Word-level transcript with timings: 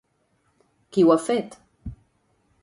Qui 0.97 1.03
ho 1.09 1.13
ha 1.17 1.19
fet? 1.27 1.59